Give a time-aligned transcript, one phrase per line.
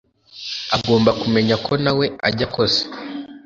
[0.75, 2.83] agomba kumenya ko nawe ajya akosa